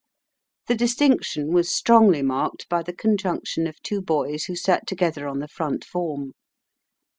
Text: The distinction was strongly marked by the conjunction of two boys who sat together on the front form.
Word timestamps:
The 0.65 0.73
distinction 0.73 1.53
was 1.53 1.69
strongly 1.69 2.23
marked 2.23 2.67
by 2.69 2.81
the 2.81 2.91
conjunction 2.91 3.67
of 3.67 3.79
two 3.83 4.01
boys 4.01 4.45
who 4.45 4.55
sat 4.55 4.87
together 4.87 5.27
on 5.27 5.37
the 5.37 5.47
front 5.47 5.85
form. 5.85 6.31